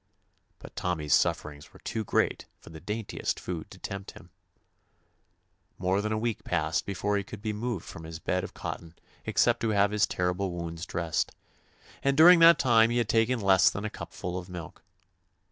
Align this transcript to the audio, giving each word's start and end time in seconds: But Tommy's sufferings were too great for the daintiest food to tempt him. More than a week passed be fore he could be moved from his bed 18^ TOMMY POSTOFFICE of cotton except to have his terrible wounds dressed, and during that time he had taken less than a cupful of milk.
But 0.57 0.75
Tommy's 0.75 1.13
sufferings 1.13 1.71
were 1.73 1.79
too 1.79 2.03
great 2.03 2.47
for 2.59 2.71
the 2.71 2.79
daintiest 2.79 3.39
food 3.39 3.69
to 3.69 3.77
tempt 3.77 4.13
him. 4.13 4.31
More 5.77 6.01
than 6.01 6.11
a 6.11 6.17
week 6.17 6.43
passed 6.43 6.87
be 6.87 6.95
fore 6.95 7.17
he 7.17 7.23
could 7.23 7.43
be 7.43 7.53
moved 7.53 7.85
from 7.85 8.05
his 8.05 8.17
bed 8.17 8.41
18^ 8.41 8.41
TOMMY 8.41 8.41
POSTOFFICE 8.41 8.49
of 8.49 8.53
cotton 8.55 8.93
except 9.25 9.59
to 9.59 9.69
have 9.69 9.91
his 9.91 10.07
terrible 10.07 10.53
wounds 10.53 10.87
dressed, 10.87 11.33
and 12.01 12.17
during 12.17 12.39
that 12.39 12.57
time 12.57 12.89
he 12.89 12.97
had 12.97 13.09
taken 13.09 13.39
less 13.39 13.69
than 13.69 13.85
a 13.85 13.91
cupful 13.91 14.39
of 14.39 14.49
milk. 14.49 14.81